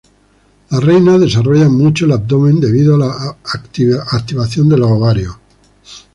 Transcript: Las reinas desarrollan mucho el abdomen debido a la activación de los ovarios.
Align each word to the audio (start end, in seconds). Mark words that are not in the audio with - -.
Las 0.71 0.83
reinas 0.83 1.19
desarrollan 1.21 1.77
mucho 1.77 2.05
el 2.05 2.13
abdomen 2.13 2.59
debido 2.59 2.95
a 2.95 2.97
la 2.97 3.37
activación 4.09 4.67
de 4.67 4.77
los 4.79 4.89
ovarios. 4.89 5.35